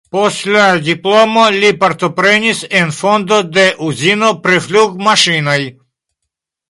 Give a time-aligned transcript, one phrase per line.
[0.15, 5.59] Post la diplomo li partoprenis en fondo de uzino pri flugmaŝinoj.